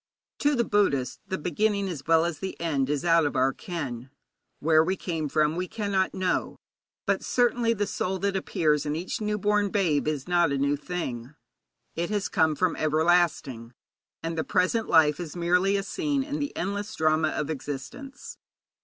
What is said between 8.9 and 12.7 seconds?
each newborn babe is not a new thing. It has come